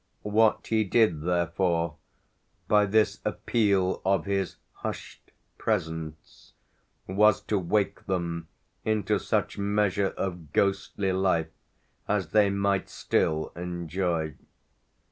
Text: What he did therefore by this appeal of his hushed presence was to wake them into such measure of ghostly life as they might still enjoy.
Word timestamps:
What 0.23 0.65
he 0.65 0.83
did 0.83 1.21
therefore 1.21 1.97
by 2.67 2.87
this 2.87 3.19
appeal 3.23 4.01
of 4.03 4.25
his 4.25 4.55
hushed 4.77 5.29
presence 5.59 6.53
was 7.05 7.39
to 7.41 7.59
wake 7.59 8.07
them 8.07 8.47
into 8.83 9.19
such 9.19 9.59
measure 9.59 10.09
of 10.17 10.53
ghostly 10.53 11.13
life 11.13 11.49
as 12.07 12.29
they 12.31 12.49
might 12.49 12.89
still 12.89 13.51
enjoy. 13.55 14.33